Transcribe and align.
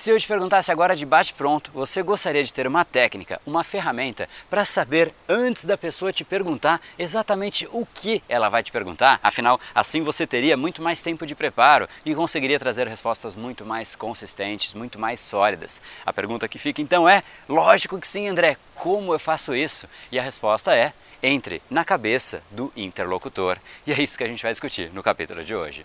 Se 0.00 0.08
eu 0.08 0.18
te 0.18 0.26
perguntasse 0.26 0.72
agora 0.72 0.96
de 0.96 1.04
bate-pronto, 1.04 1.70
você 1.74 2.02
gostaria 2.02 2.42
de 2.42 2.54
ter 2.54 2.66
uma 2.66 2.86
técnica, 2.86 3.38
uma 3.44 3.62
ferramenta 3.62 4.26
para 4.48 4.64
saber 4.64 5.12
antes 5.28 5.66
da 5.66 5.76
pessoa 5.76 6.10
te 6.10 6.24
perguntar 6.24 6.80
exatamente 6.98 7.68
o 7.70 7.84
que 7.84 8.22
ela 8.26 8.48
vai 8.48 8.62
te 8.62 8.72
perguntar? 8.72 9.20
Afinal, 9.22 9.60
assim 9.74 10.02
você 10.02 10.26
teria 10.26 10.56
muito 10.56 10.80
mais 10.80 11.02
tempo 11.02 11.26
de 11.26 11.34
preparo 11.34 11.86
e 12.02 12.14
conseguiria 12.14 12.58
trazer 12.58 12.88
respostas 12.88 13.36
muito 13.36 13.66
mais 13.66 13.94
consistentes, 13.94 14.72
muito 14.72 14.98
mais 14.98 15.20
sólidas. 15.20 15.82
A 16.06 16.14
pergunta 16.14 16.48
que 16.48 16.56
fica 16.56 16.80
então 16.80 17.06
é: 17.06 17.22
lógico 17.46 18.00
que 18.00 18.08
sim, 18.08 18.26
André, 18.26 18.56
como 18.76 19.12
eu 19.12 19.18
faço 19.18 19.54
isso? 19.54 19.86
E 20.10 20.18
a 20.18 20.22
resposta 20.22 20.74
é: 20.74 20.94
entre 21.22 21.60
na 21.68 21.84
cabeça 21.84 22.42
do 22.50 22.72
interlocutor. 22.74 23.58
E 23.86 23.92
é 23.92 24.00
isso 24.00 24.16
que 24.16 24.24
a 24.24 24.28
gente 24.28 24.42
vai 24.42 24.52
discutir 24.52 24.90
no 24.94 25.02
capítulo 25.02 25.44
de 25.44 25.54
hoje. 25.54 25.84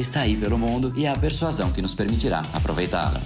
está 0.00 0.20
aí 0.20 0.36
pelo 0.36 0.58
mundo 0.58 0.92
e 0.94 1.06
é 1.06 1.08
a 1.08 1.16
persuasão 1.16 1.72
que 1.72 1.80
nos 1.80 1.94
permitirá 1.94 2.44
aproveitá-la. 2.52 3.20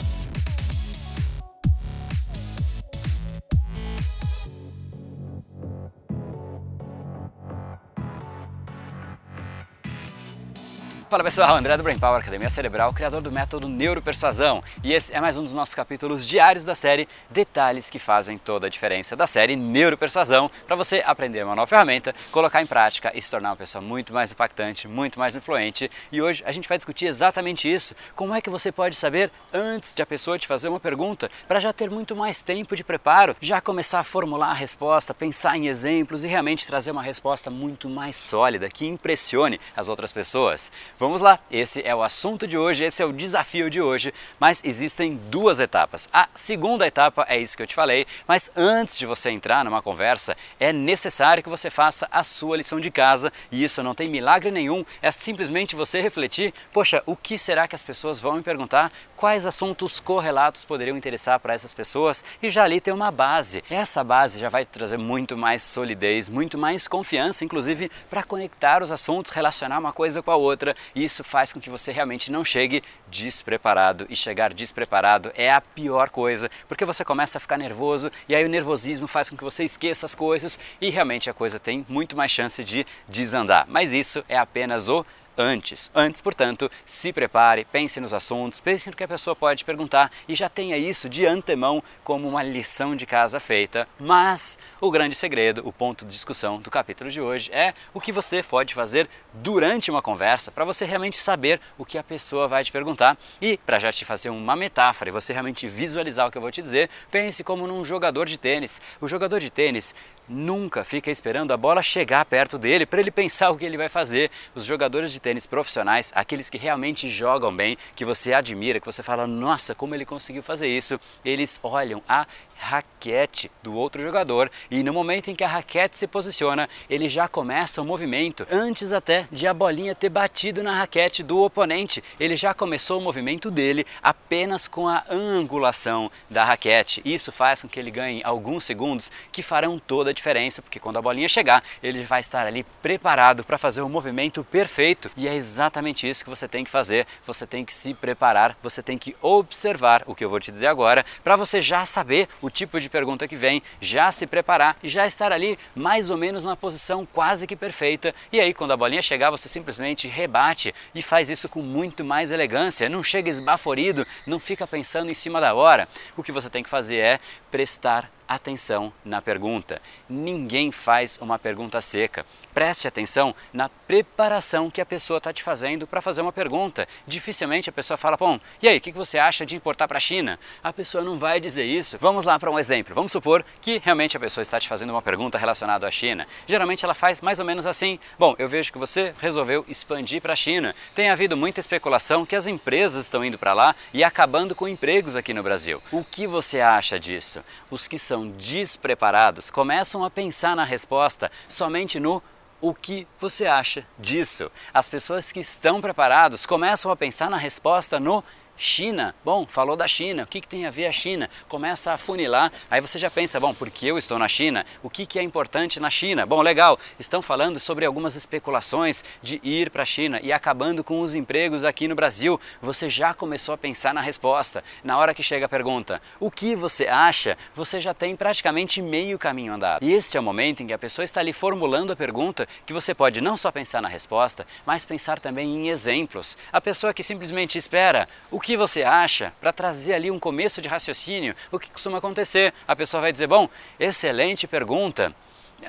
Fala 11.09 11.23
pessoal, 11.23 11.55
André 11.55 11.77
do 11.77 11.85
Brain 11.85 12.01
Power, 12.01 12.21
Academia 12.21 12.51
Cerebral, 12.51 12.93
criador 12.93 13.23
do 13.23 13.31
método 13.31 13.69
Neuropersuasão. 13.69 14.61
E 14.83 14.93
esse 14.93 15.15
é 15.15 15.21
mais 15.21 15.37
um 15.37 15.45
dos 15.45 15.53
nossos 15.53 15.73
capítulos 15.73 16.27
diários 16.27 16.65
da 16.65 16.75
série 16.75 17.09
Detalhes 17.31 17.89
que 17.89 18.01
fazem 18.01 18.37
toda 18.37 18.67
a 18.67 18.69
diferença 18.69 19.15
da 19.15 19.25
série 19.25 19.55
Neuropersuasão, 19.55 20.51
para 20.67 20.75
você 20.75 21.05
aprender 21.07 21.45
uma 21.45 21.55
nova 21.55 21.69
ferramenta, 21.69 22.13
colocar 22.33 22.61
em 22.61 22.67
prática 22.67 23.13
e 23.15 23.23
se 23.23 23.31
tornar 23.31 23.51
uma 23.51 23.57
pessoa 23.57 23.81
muito 23.81 24.13
mais 24.13 24.33
impactante, 24.33 24.89
muito 24.89 25.17
mais 25.17 25.37
influente. 25.37 25.89
E 26.11 26.21
hoje 26.21 26.43
a 26.45 26.51
gente 26.51 26.69
vai 26.69 26.77
discutir 26.77 27.07
exatamente 27.07 27.73
isso. 27.73 27.95
Como 28.17 28.35
é 28.35 28.41
que 28.41 28.51
você 28.51 28.73
pode 28.73 28.97
saber 28.97 29.31
antes 29.55 29.95
de 29.95 30.03
a 30.03 30.07
pessoa 30.07 30.41
te 30.41 30.49
fazer 30.49 30.69
uma 30.69 30.81
pergunta, 30.81 31.31
para 31.47 31.61
já 31.61 31.73
ter 31.73 31.89
muito 31.89 32.17
mais 32.17 32.43
tempo 32.43 32.75
de 32.75 32.83
preparo, 32.83 33.37
já 33.41 33.61
começar 33.61 34.01
a 34.01 34.05
formular 34.05 34.51
a 34.51 34.55
resposta, 34.55 35.15
pensar 35.15 35.57
em 35.57 35.69
exemplos 35.69 36.25
e 36.25 36.27
realmente 36.27 36.67
trazer 36.67 36.91
uma 36.91 37.03
resposta 37.03 37.49
muito 37.49 37.89
mais 37.89 38.17
sólida, 38.17 38.69
que 38.69 38.85
impressione 38.85 39.61
as 39.77 39.89
outras 39.89 40.11
pessoas. 40.11 40.73
Vamos 40.99 41.06
lá, 41.21 41.39
esse 41.51 41.83
é 41.83 41.95
o 41.95 42.03
assunto 42.03 42.47
de 42.47 42.57
hoje, 42.57 42.85
esse 42.85 43.03
é 43.03 43.07
o 43.07 43.13
desafio 43.13 43.69
de 43.69 43.81
hoje, 43.81 44.13
mas 44.39 44.63
existem 44.65 45.15
duas 45.15 45.61
etapas. 45.61 46.09
A 46.13 46.29
segunda 46.35 46.87
etapa 46.87 47.27
é 47.29 47.39
isso 47.39 47.57
que 47.57 47.63
eu 47.63 47.67
te 47.67 47.75
falei, 47.75 48.07
mas 48.27 48.51
antes 48.57 48.97
de 48.97 49.07
você 49.07 49.31
entrar 49.31 49.65
numa 49.65 49.83
conversa, 49.83 50.37
é 50.59 50.73
necessário 50.73 51.43
que 51.43 51.49
você 51.49 51.71
faça 51.71 52.09
a 52.11 52.23
sua 52.23 52.57
lição 52.57 52.81
de 52.81 52.91
casa 52.91 53.33
e 53.51 53.63
isso 53.63 53.83
não 53.83 53.95
tem 53.95 54.09
milagre 54.09 54.51
nenhum, 54.51 54.85
é 55.03 55.11
simplesmente 55.13 55.77
você 55.77 56.01
refletir: 56.01 56.53
poxa, 56.73 57.03
o 57.07 57.15
que 57.15 57.39
será 57.39 57.69
que 57.69 57.75
as 57.75 57.83
pessoas 57.83 58.19
vão 58.19 58.37
me 58.37 58.43
perguntar? 58.43 58.93
Quais 59.17 59.47
assuntos 59.47 59.99
correlatos 59.99 60.65
poderiam 60.65 60.97
interessar 60.97 61.41
para 61.41 61.55
essas 61.55 61.75
pessoas? 61.75 62.25
E 62.43 62.51
já 62.51 62.65
ali 62.65 62.81
tem 62.81 62.93
uma 62.93 63.11
base. 63.11 63.65
Essa 63.71 64.05
base 64.05 64.39
já 64.39 64.49
vai 64.49 64.65
trazer 64.65 64.99
muito 64.99 65.37
mais 65.37 65.63
solidez, 65.63 66.29
muito 66.29 66.59
mais 66.59 66.87
confiança, 66.87 67.45
inclusive 67.45 67.91
para 68.11 68.23
conectar 68.23 68.83
os 68.83 68.91
assuntos, 68.91 69.33
relacionar 69.33 69.79
uma 69.79 69.93
coisa 69.93 70.23
com 70.23 70.31
a 70.31 70.37
outra 70.37 70.75
isso 70.95 71.25
faz 71.25 71.53
com 71.53 71.61
que 71.61 71.71
você 71.71 71.93
realmente 71.93 72.31
não 72.31 72.45
chegue 72.45 72.83
despreparado. 73.09 74.07
E 74.09 74.17
chegar 74.17 74.53
despreparado 74.53 75.33
é 75.35 75.51
a 75.51 75.61
pior 75.61 76.11
coisa, 76.11 76.51
porque 76.69 76.85
você 76.85 77.05
começa 77.05 77.39
a 77.39 77.41
ficar 77.41 77.59
nervoso 77.59 78.11
e 78.29 78.35
aí 78.35 78.45
o 78.45 78.49
nervosismo 78.49 79.07
faz 79.07 79.29
com 79.29 79.37
que 79.37 79.45
você 79.45 79.65
esqueça 79.65 80.07
as 80.07 80.15
coisas 80.15 80.59
e 80.81 80.91
realmente 80.91 81.29
a 81.31 81.35
coisa 81.35 81.59
tem 81.59 81.85
muito 81.89 82.17
mais 82.17 82.31
chance 82.31 82.63
de 82.63 82.87
desandar. 83.09 83.67
Mas 83.69 83.93
isso 83.93 84.25
é 84.29 84.39
apenas 84.39 84.89
o 84.89 85.05
antes. 85.37 85.91
Antes, 85.95 86.21
portanto, 86.21 86.71
se 86.85 87.13
prepare, 87.13 87.65
pense 87.65 88.01
nos 88.01 88.15
assuntos, 88.15 88.61
pense 88.61 88.89
no 88.89 88.97
que 88.97 89.05
a 89.05 89.09
pessoa 89.09 89.37
pode 89.37 89.65
perguntar 89.65 90.11
e 90.29 90.35
já 90.35 90.49
tenha 90.49 90.77
isso 90.77 91.09
de 91.09 91.27
antemão 91.27 91.83
como 92.03 92.29
uma 92.29 92.43
lição 92.43 92.97
de 92.97 93.07
casa 93.07 93.39
feita. 93.39 93.89
Mas 93.99 94.59
o 94.81 94.91
grande 94.91 95.15
segredo, 95.15 95.63
o 95.65 95.73
ponto 95.73 96.05
de 96.05 96.13
discussão 96.13 96.59
do 96.59 96.71
capítulo 96.71 97.11
de 97.11 97.21
hoje 97.21 97.51
é 97.53 97.75
o 97.93 98.01
que 98.01 98.13
você 98.13 98.43
pode 98.43 98.75
fazer 98.75 99.09
durante 99.35 99.91
uma 99.91 100.03
conversa 100.03 100.51
para 100.51 100.65
você 100.65 100.85
realmente 100.85 101.17
saber 101.17 101.61
o 101.77 101.85
que 101.85 101.99
a 101.99 102.05
pessoa 102.05 102.49
vai 102.49 102.65
te 102.65 102.73
perguntar. 102.73 103.17
E 103.41 103.59
para 103.59 103.79
já 103.79 103.93
te 103.93 104.05
fazer 104.05 104.31
uma 104.31 104.57
metáfora 104.57 105.11
e 105.11 105.13
você 105.13 105.33
realmente 105.33 105.69
visualizar 105.69 106.27
o 106.27 106.31
que 106.31 106.39
eu 106.39 106.43
vou 106.43 106.51
te 106.51 106.63
dizer, 106.63 106.89
pense 107.11 107.45
como 107.45 107.67
num 107.67 107.85
jogador 107.85 108.27
de 108.27 108.39
tênis. 108.39 108.81
O 109.01 109.09
jogador 109.09 109.41
de 109.41 109.51
tênis 109.51 109.95
nunca 110.29 110.85
fica 110.85 111.11
esperando 111.11 111.53
a 111.53 111.57
bola 111.57 111.83
chegar 111.83 112.25
perto 112.25 112.59
dele 112.59 112.87
para 112.87 113.01
ele 113.01 113.11
pensar 113.11 113.51
o 113.51 113.57
que 113.57 113.65
ele 113.65 113.77
vai 113.77 113.89
fazer. 113.89 114.31
Os 114.55 114.65
jogadores 114.65 115.13
de 115.13 115.21
tênis 115.21 115.47
profissionais, 115.47 116.13
aqueles 116.15 116.51
que 116.51 116.59
realmente 116.59 117.09
jogam 117.09 117.55
bem, 117.55 117.77
que 117.95 118.05
você 118.05 118.33
admira, 118.33 118.81
que 118.81 118.87
você 118.87 119.03
fala, 119.03 119.27
nossa, 119.27 119.75
como 119.75 119.95
ele 119.95 120.05
conseguiu 120.05 120.43
fazer 120.43 120.67
isso, 120.67 121.01
eles 121.25 121.61
olham 121.63 122.03
a 122.09 122.27
raquete 122.59 123.51
do 123.63 123.75
outro 123.75 124.01
jogador 124.01 124.51
e 124.71 124.83
no 124.83 124.93
momento 124.93 125.31
em 125.31 125.35
que 125.35 125.45
a 125.45 125.49
raquete 125.49 125.97
se 125.97 126.07
posiciona, 126.07 126.69
ele 126.89 127.09
já 127.09 127.29
começa 127.29 127.83
o 127.83 127.85
movimento 127.85 128.47
antes 128.51 128.93
até 128.93 129.29
de 129.31 129.47
a 129.47 129.55
bolinha 129.55 129.95
ter 129.95 130.09
batido 130.09 130.63
na 130.63 130.77
raquete 130.77 131.23
do 131.23 131.39
oponente. 131.39 132.03
Ele 132.19 132.37
já 132.37 132.55
começou 132.55 132.99
o 132.99 133.03
movimento 133.03 133.51
dele 133.51 133.87
apenas 134.03 134.67
com 134.67 134.89
a 134.89 135.05
angulação 135.11 136.11
da 136.31 136.45
raquete. 136.45 137.03
Isso 137.05 137.31
faz 137.31 137.63
com 137.63 137.69
que 137.69 137.79
ele 137.79 137.91
ganhe 137.91 138.23
alguns 138.25 138.65
segundos 138.65 139.11
que 139.31 139.43
farão 139.43 139.79
toda 139.79 140.11
a 140.11 140.15
diferença, 140.17 140.61
porque 140.61 140.81
quando 140.81 140.97
a 140.97 141.03
bolinha 141.03 141.29
chegar, 141.29 141.63
ele 141.83 142.03
vai 142.03 142.21
estar 142.21 142.47
ali 142.47 142.65
preparado 142.83 143.45
para 143.45 143.59
fazer 143.59 143.83
o 143.83 143.89
movimento 143.89 144.43
perfeito. 144.43 145.11
E 145.17 145.29
é 145.29 145.35
exatamente 145.35 146.09
isso 146.09 146.25
que 146.25 146.31
você 146.31 146.49
tem 146.49 146.65
que 146.65 146.71
fazer. 146.71 147.07
Você 147.25 147.47
tem 147.47 147.65
que 147.65 147.73
se 147.73 147.95
preparar, 147.95 148.57
você 148.63 148.83
tem 148.83 148.99
que 148.99 149.15
observar 149.23 150.03
o 150.07 150.15
que 150.15 150.25
eu 150.25 150.31
vou 150.31 150.41
te 150.41 150.51
dizer 150.51 150.67
agora, 150.67 151.05
para 151.23 151.37
você 151.37 151.61
já 151.61 151.85
saber 151.87 152.29
o 152.41 152.51
tipo 152.51 152.81
de 152.81 152.89
pergunta 152.89 153.29
que 153.29 153.37
vem, 153.37 153.63
já 153.81 154.11
se 154.11 154.27
preparar 154.27 154.77
e 154.83 154.89
já 154.89 155.07
estar 155.07 155.33
ali 155.33 155.59
mais 155.75 156.11
ou 156.11 156.17
menos 156.17 156.45
na 156.45 156.57
posição 156.57 157.07
quase 157.07 157.47
que 157.47 157.55
perfeita. 157.55 158.15
E 158.33 158.41
aí, 158.41 158.53
quando 158.55 158.73
a 158.73 158.77
bolinha 158.77 159.03
chegar, 159.03 159.31
você 159.31 159.49
simplesmente 159.49 160.09
rebate 160.09 160.75
e 160.95 161.03
faz 161.03 161.29
isso 161.29 161.49
com 161.49 161.61
muito 161.61 162.05
mais 162.05 162.31
elegância. 162.31 162.89
Não 162.89 163.03
chega 163.03 163.31
esbaforido, 163.31 164.07
não 164.27 164.41
fica 164.41 164.67
pensando 164.67 165.11
em 165.11 165.15
cima 165.15 165.41
da 165.41 165.55
hora. 165.55 165.89
O 166.17 166.23
que 166.23 166.33
você 166.33 166.49
tem 166.49 166.63
que 166.63 166.71
fazer 166.71 166.99
é 166.99 167.21
prestar 167.51 168.11
atenção 168.29 168.93
na 169.05 169.23
pergunta. 169.23 169.81
Ninguém 170.09 170.73
faz 170.73 171.19
uma 171.21 171.39
pergunta 171.39 171.81
seca. 171.81 172.25
Preste 172.57 172.89
atenção 172.89 173.35
na 173.53 173.69
preparação 173.69 174.71
que 174.71 174.81
a 174.81 174.87
pessoa 174.87 175.19
está 175.19 175.31
te 175.31 175.43
fazendo 175.43 175.87
para 175.87 176.01
fazer 176.01 176.23
uma 176.23 176.33
pergunta. 176.33 176.89
Dificilmente 177.07 177.69
a 177.69 177.73
pessoa 177.73 177.99
fala, 177.99 178.17
bom, 178.17 178.41
e 178.63 178.67
aí, 178.67 178.79
o 178.79 178.81
que 178.81 178.93
você 178.93 179.19
acha 179.19 179.45
de 179.45 179.55
importar 179.55 179.87
para 179.87 179.99
a 179.99 180.01
China? 180.01 180.41
A 180.65 180.73
pessoa 180.73 181.05
não 181.05 181.19
vai 181.19 181.39
dizer 181.39 181.65
isso. 181.65 181.99
Vamos 182.01 182.25
lá 182.25 182.39
para 182.39 182.51
um 182.51 182.59
exemplo. 182.59 182.95
Vamos 182.95 183.13
supor 183.13 183.45
que 183.61 183.79
realmente 183.85 184.17
a 184.17 184.21
pessoa 184.21 184.41
está 184.41 184.59
te 184.59 184.71
fazendo 184.71 184.89
uma 184.89 185.03
pergunta 185.03 185.37
relacionada 185.37 185.87
à 185.87 185.91
China. 185.91 186.27
Geralmente 186.49 186.83
ela 186.83 186.95
faz 186.95 187.21
mais 187.21 187.39
ou 187.39 187.45
menos 187.45 187.67
assim: 187.67 188.01
bom, 188.19 188.35
eu 188.39 188.49
vejo 188.49 188.73
que 188.73 188.79
você 188.79 189.15
resolveu 189.21 189.63
expandir 189.69 190.23
para 190.23 190.33
a 190.33 190.37
China. 190.37 190.75
Tem 190.95 191.11
havido 191.11 191.37
muita 191.37 191.61
especulação 191.61 192.25
que 192.25 192.35
as 192.35 192.47
empresas 192.47 193.05
estão 193.05 193.23
indo 193.23 193.37
para 193.37 193.53
lá 193.53 193.77
e 193.93 194.03
acabando 194.03 194.55
com 194.55 194.67
empregos 194.67 195.15
aqui 195.15 195.35
no 195.35 195.43
Brasil. 195.43 195.79
O 195.93 196.03
que 196.03 196.27
você 196.27 196.63
acha 196.63 196.99
disso? 196.99 197.45
Os 197.71 197.87
que 197.87 197.99
são 197.99 198.31
despreparados 198.31 199.51
começam 199.51 200.03
a 200.03 200.09
pensar 200.09 200.57
na 200.57 200.65
resposta 200.65 201.31
somente 201.51 202.01
no 202.01 202.23
o 202.61 202.75
que 202.75 203.07
você 203.19 203.47
acha 203.47 203.87
disso. 203.99 204.51
As 204.73 204.89
pessoas 204.89 205.31
que 205.33 205.41
estão 205.41 205.81
preparados 205.81 206.47
começam 206.47 206.91
a 206.91 206.97
pensar 206.97 207.31
na 207.31 207.37
resposta 207.37 208.01
no 208.01 208.23
China, 208.57 209.15
bom, 209.25 209.47
falou 209.47 209.77
da 209.77 209.87
China, 209.87 210.23
o 210.23 210.27
que, 210.27 210.41
que, 210.41 210.49
tem 210.49 210.67
a 210.67 210.71
ver 210.71 210.87
a 210.87 210.93
China? 210.93 211.29
Começa 211.49 211.93
a 211.93 211.99
funilar, 211.99 212.51
aí 212.71 212.81
você 212.81 212.99
já 212.99 213.11
pensa, 213.11 213.39
bom, 213.39 213.53
porque 213.53 213.87
eu 213.87 213.99
estou 213.99 214.19
na 214.19 214.29
China, 214.29 214.65
o 214.83 214.89
que, 214.89 215.05
que 215.05 215.19
é 215.19 215.23
importante 215.23 215.79
na 215.79 215.91
China? 215.91 216.25
Bom, 216.25 216.41
legal, 216.41 216.79
estão 216.99 217.21
falando 217.21 217.61
sobre 217.61 217.85
algumas 217.85 218.17
especulações 218.17 219.05
de 219.23 219.41
ir 219.43 219.71
para 219.71 219.83
a 219.83 219.87
China 219.87 220.21
e 220.23 220.33
acabando 220.33 220.83
com 220.83 221.01
os 221.01 221.15
empregos 221.15 221.65
aqui 221.65 221.87
no 221.87 221.95
Brasil. 221.95 222.41
Você 222.63 222.89
já 222.89 223.13
começou 223.13 223.55
a 223.55 223.59
pensar 223.59 223.93
na 223.93 224.01
resposta. 224.01 224.65
Na 224.83 224.99
hora 224.99 225.13
que 225.13 225.23
chega 225.23 225.47
a 225.47 225.49
pergunta, 225.49 226.01
o 226.19 226.31
que 226.31 226.57
você 226.57 226.87
acha? 226.87 227.37
Você 227.55 227.81
já 227.81 227.93
tem 227.93 228.17
praticamente 228.17 228.81
meio 228.81 229.19
caminho 229.19 229.53
andado. 229.53 229.85
E 229.85 229.93
este 229.93 230.17
é 230.17 230.21
o 230.21 230.23
momento 230.23 230.63
em 230.63 230.67
que 230.67 230.73
a 230.73 230.79
pessoa 230.79 231.05
está 231.05 231.21
ali 231.21 231.33
formulando 231.33 231.93
a 231.93 231.97
pergunta 231.97 232.49
que 232.65 232.73
você 232.73 232.95
pode 232.95 233.21
não 233.21 233.37
só 233.37 233.51
pensar 233.51 233.83
na 233.83 233.89
resposta, 233.89 234.47
mas 234.65 234.85
pensar 234.85 235.21
também 235.21 235.57
em 235.57 235.69
exemplos. 235.69 236.39
A 236.53 236.61
pessoa 236.61 236.95
que 236.95 237.03
simplesmente 237.03 237.59
espera, 237.59 238.09
o 238.31 238.41
que 238.47 238.57
você 238.57 238.85
acha, 238.85 239.33
para 239.41 239.53
trazer 239.53 239.95
ali 239.95 240.09
um 240.09 240.21
começo 240.21 240.63
de 240.63 240.69
raciocínio, 240.69 241.35
o 241.51 241.59
que 241.59 241.69
costuma 241.69 241.99
acontecer? 241.99 242.55
A 242.69 242.77
pessoa 242.77 243.01
vai 243.01 243.11
dizer: 243.11 243.27
Bom, 243.27 243.49
excelente 243.79 244.47
pergunta. 244.47 245.13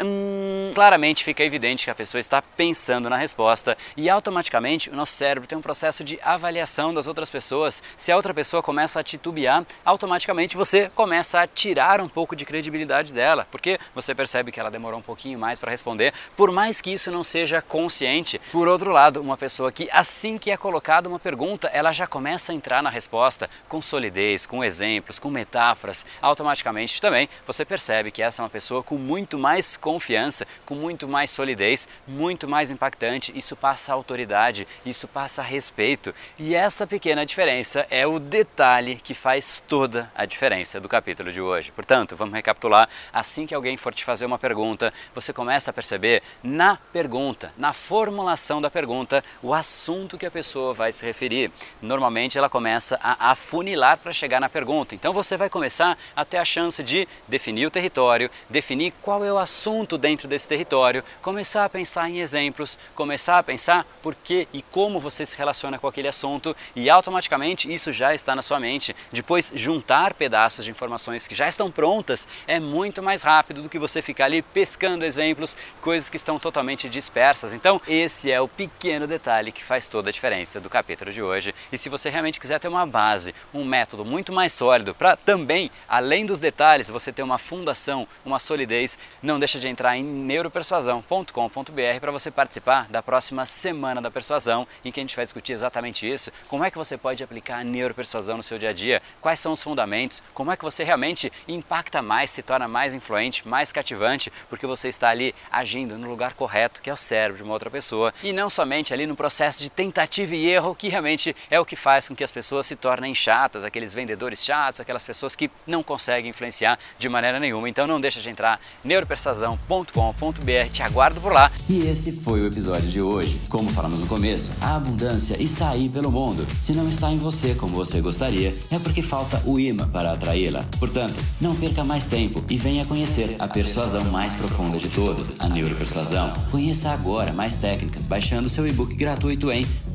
Hum, 0.03 0.71
claramente 0.75 1.23
fica 1.23 1.43
evidente 1.43 1.85
que 1.85 1.89
a 1.89 1.95
pessoa 1.95 2.19
está 2.19 2.41
pensando 2.41 3.09
na 3.09 3.15
resposta 3.15 3.77
e 3.95 4.09
automaticamente 4.09 4.89
o 4.89 4.95
nosso 4.95 5.13
cérebro 5.13 5.47
tem 5.47 5.57
um 5.57 5.61
processo 5.61 6.03
de 6.03 6.19
avaliação 6.21 6.93
das 6.93 7.07
outras 7.07 7.29
pessoas. 7.29 7.81
Se 7.95 8.11
a 8.11 8.15
outra 8.15 8.33
pessoa 8.33 8.61
começa 8.61 8.99
a 8.99 9.03
titubear, 9.03 9.65
automaticamente 9.85 10.57
você 10.57 10.89
começa 10.89 11.39
a 11.39 11.47
tirar 11.47 12.01
um 12.01 12.09
pouco 12.09 12.35
de 12.35 12.45
credibilidade 12.45 13.13
dela, 13.13 13.47
porque 13.49 13.79
você 13.95 14.13
percebe 14.13 14.51
que 14.51 14.59
ela 14.59 14.69
demorou 14.69 14.99
um 14.99 15.03
pouquinho 15.03 15.39
mais 15.39 15.59
para 15.59 15.71
responder, 15.71 16.13
por 16.35 16.51
mais 16.51 16.81
que 16.81 16.91
isso 16.91 17.09
não 17.09 17.23
seja 17.23 17.61
consciente. 17.61 18.41
Por 18.51 18.67
outro 18.67 18.91
lado, 18.91 19.21
uma 19.21 19.37
pessoa 19.37 19.71
que 19.71 19.89
assim 19.91 20.37
que 20.37 20.51
é 20.51 20.57
colocada 20.57 21.07
uma 21.07 21.19
pergunta, 21.19 21.69
ela 21.69 21.93
já 21.93 22.05
começa 22.05 22.51
a 22.51 22.55
entrar 22.55 22.83
na 22.83 22.89
resposta 22.89 23.49
com 23.69 23.81
solidez, 23.81 24.45
com 24.45 24.63
exemplos, 24.63 25.17
com 25.17 25.29
metáforas, 25.29 26.05
automaticamente 26.21 27.01
também 27.01 27.29
você 27.45 27.63
percebe 27.63 28.11
que 28.11 28.21
essa 28.21 28.41
é 28.41 28.43
uma 28.43 28.49
pessoa 28.49 28.83
com 28.83 28.95
muito 28.95 29.39
mais 29.39 29.76
confiança, 29.77 30.45
com 30.65 30.75
muito 30.75 31.07
mais 31.07 31.31
solidez, 31.31 31.87
muito 32.07 32.47
mais 32.47 32.69
impactante. 32.69 33.31
Isso 33.35 33.55
passa 33.55 33.93
autoridade, 33.93 34.67
isso 34.85 35.07
passa 35.07 35.41
respeito. 35.41 36.13
E 36.37 36.55
essa 36.55 36.85
pequena 36.87 37.25
diferença 37.25 37.85
é 37.89 38.05
o 38.05 38.19
detalhe 38.19 38.95
que 38.95 39.13
faz 39.13 39.63
toda 39.67 40.11
a 40.15 40.25
diferença 40.25 40.79
do 40.79 40.89
capítulo 40.89 41.31
de 41.31 41.41
hoje. 41.41 41.71
Portanto, 41.71 42.15
vamos 42.15 42.33
recapitular. 42.33 42.89
Assim 43.13 43.45
que 43.45 43.55
alguém 43.55 43.77
for 43.77 43.93
te 43.93 44.03
fazer 44.03 44.25
uma 44.25 44.39
pergunta, 44.39 44.93
você 45.13 45.31
começa 45.31 45.71
a 45.71 45.73
perceber 45.73 46.21
na 46.43 46.77
pergunta, 46.91 47.53
na 47.57 47.73
formulação 47.73 48.61
da 48.61 48.69
pergunta, 48.69 49.23
o 49.41 49.53
assunto 49.53 50.17
que 50.17 50.25
a 50.25 50.31
pessoa 50.31 50.73
vai 50.73 50.91
se 50.91 51.05
referir. 51.05 51.51
Normalmente 51.81 52.37
ela 52.37 52.49
começa 52.49 52.99
a 53.01 53.31
afunilar 53.31 53.97
para 53.97 54.13
chegar 54.13 54.39
na 54.39 54.49
pergunta. 54.49 54.95
Então 54.95 55.13
você 55.13 55.37
vai 55.37 55.49
começar 55.49 55.97
a 56.15 56.25
ter 56.25 56.37
a 56.37 56.45
chance 56.45 56.81
de 56.83 57.07
definir 57.27 57.65
o 57.65 57.71
território, 57.71 58.29
definir 58.49 58.93
qual 59.01 59.23
é 59.23 59.31
o 59.31 59.37
assunto 59.37 59.66
assunto 59.67 59.97
dentro 59.97 60.29
desse 60.29 60.47
território, 60.47 61.03
começar 61.21 61.65
a 61.65 61.69
pensar 61.69 62.09
em 62.09 62.21
exemplos, 62.21 62.79
começar 62.95 63.37
a 63.37 63.43
pensar 63.43 63.85
por 64.01 64.15
que 64.15 64.47
e 64.53 64.61
como 64.61 64.97
você 64.97 65.25
se 65.25 65.35
relaciona 65.35 65.77
com 65.77 65.87
aquele 65.87 66.07
assunto 66.07 66.55
e 66.73 66.89
automaticamente 66.89 67.71
isso 67.71 67.91
já 67.91 68.15
está 68.15 68.33
na 68.33 68.41
sua 68.41 68.61
mente. 68.61 68.95
Depois, 69.11 69.51
juntar 69.53 70.13
pedaços 70.13 70.63
de 70.63 70.71
informações 70.71 71.27
que 71.27 71.35
já 71.35 71.49
estão 71.49 71.69
prontas 71.69 72.25
é 72.47 72.61
muito 72.61 73.03
mais 73.03 73.21
rápido 73.21 73.61
do 73.61 73.67
que 73.67 73.77
você 73.77 74.01
ficar 74.01 74.25
ali 74.25 74.41
pescando 74.41 75.03
exemplos, 75.03 75.57
coisas 75.81 76.09
que 76.09 76.15
estão 76.15 76.39
totalmente 76.39 76.87
dispersas. 76.87 77.51
Então, 77.51 77.81
esse 77.85 78.31
é 78.31 78.39
o 78.39 78.47
pequeno 78.47 79.05
detalhe 79.05 79.51
que 79.51 79.65
faz 79.65 79.89
toda 79.89 80.07
a 80.07 80.13
diferença 80.13 80.61
do 80.61 80.69
capítulo 80.69 81.11
de 81.11 81.21
hoje. 81.21 81.53
E 81.73 81.77
se 81.77 81.89
você 81.89 82.09
realmente 82.09 82.39
quiser 82.39 82.57
ter 82.57 82.69
uma 82.69 82.85
base, 82.85 83.35
um 83.53 83.65
método 83.65 84.05
muito 84.05 84.31
mais 84.31 84.53
sólido 84.53 84.95
para 84.95 85.17
também, 85.17 85.69
além 85.89 86.25
dos 86.25 86.39
detalhes, 86.39 86.87
você 86.87 87.11
ter 87.11 87.23
uma 87.23 87.37
fundação, 87.37 88.07
uma 88.23 88.39
solidez, 88.39 88.97
não 89.21 89.37
deixa 89.37 89.56
de 89.59 89.67
entrar 89.67 89.97
em 89.97 90.03
neuropersuasão.com.br 90.03 91.99
para 91.99 92.11
você 92.11 92.31
participar 92.31 92.87
da 92.89 93.01
próxima 93.01 93.45
Semana 93.45 94.01
da 94.01 94.11
Persuasão, 94.11 94.67
em 94.83 94.91
que 94.91 94.99
a 94.99 95.03
gente 95.03 95.15
vai 95.15 95.25
discutir 95.25 95.53
exatamente 95.53 96.09
isso, 96.09 96.31
como 96.47 96.63
é 96.63 96.71
que 96.71 96.77
você 96.77 96.97
pode 96.97 97.23
aplicar 97.23 97.59
a 97.59 97.63
neuropersuasão 97.63 98.37
no 98.37 98.43
seu 98.43 98.59
dia 98.59 98.69
a 98.69 98.73
dia, 98.73 99.01
quais 99.21 99.39
são 99.39 99.53
os 99.53 99.63
fundamentos, 99.63 100.21
como 100.33 100.51
é 100.51 100.57
que 100.57 100.63
você 100.63 100.83
realmente 100.83 101.31
impacta 101.47 102.01
mais, 102.01 102.31
se 102.31 102.41
torna 102.41 102.67
mais 102.67 102.93
influente, 102.93 103.47
mais 103.47 103.71
cativante, 103.71 104.31
porque 104.49 104.67
você 104.67 104.89
está 104.89 105.09
ali 105.09 105.33
agindo 105.51 105.97
no 105.97 106.09
lugar 106.09 106.33
correto, 106.33 106.81
que 106.81 106.89
é 106.89 106.93
o 106.93 106.97
cérebro 106.97 107.37
de 107.37 107.43
uma 107.43 107.53
outra 107.53 107.69
pessoa, 107.69 108.13
e 108.23 108.33
não 108.33 108.49
somente 108.49 108.93
ali 108.93 109.05
no 109.05 109.15
processo 109.15 109.63
de 109.63 109.69
tentativa 109.69 110.35
e 110.35 110.47
erro, 110.47 110.75
que 110.75 110.89
realmente 110.89 111.35
é 111.49 111.59
o 111.59 111.65
que 111.65 111.75
faz 111.75 112.07
com 112.07 112.15
que 112.15 112.23
as 112.23 112.31
pessoas 112.31 112.67
se 112.67 112.75
tornem 112.75 113.15
chatas, 113.15 113.63
aqueles 113.63 113.93
vendedores 113.93 114.43
chatos, 114.43 114.79
aquelas 114.79 115.03
pessoas 115.03 115.35
que 115.35 115.49
não 115.65 115.83
conseguem 115.83 116.29
influenciar 116.29 116.77
de 116.97 117.07
maneira 117.07 117.39
nenhuma. 117.39 117.69
Então 117.69 117.87
não 117.87 118.01
deixa 118.01 118.19
de 118.19 118.29
entrar 118.29 118.59
neuropersuasão 118.83 119.46
abundância.com.br. 119.53 120.71
Te 120.71 120.83
aguardo 120.83 121.21
por 121.21 121.31
lá. 121.31 121.51
E 121.69 121.81
esse 121.81 122.11
foi 122.11 122.41
o 122.41 122.47
episódio 122.47 122.89
de 122.89 123.01
hoje. 123.01 123.39
Como 123.49 123.69
falamos 123.69 123.99
no 123.99 124.07
começo, 124.07 124.51
a 124.59 124.75
abundância 124.75 125.41
está 125.41 125.69
aí 125.69 125.87
pelo 125.87 126.11
mundo. 126.11 126.45
Se 126.59 126.73
não 126.73 126.87
está 126.89 127.11
em 127.11 127.17
você 127.17 127.53
como 127.53 127.75
você 127.75 128.01
gostaria, 128.01 128.55
é 128.71 128.79
porque 128.79 129.01
falta 129.01 129.41
o 129.45 129.59
imã 129.59 129.87
para 129.87 130.13
atraí-la. 130.13 130.65
Portanto, 130.79 131.19
não 131.39 131.55
perca 131.55 131.83
mais 131.83 132.07
tempo 132.07 132.43
e 132.49 132.57
venha 132.57 132.85
conhecer 132.85 133.35
a 133.39 133.47
persuasão 133.47 134.03
mais 134.05 134.35
profunda 134.35 134.77
de 134.77 134.89
todas, 134.89 135.39
a 135.39 135.49
neuropersuasão. 135.49 136.33
Conheça 136.51 136.91
agora 136.91 137.31
mais 137.31 137.57
técnicas 137.57 138.05
baixando 138.05 138.49
seu 138.49 138.67
e-book 138.67 138.95
gratuito 138.95 139.51
em 139.51 139.65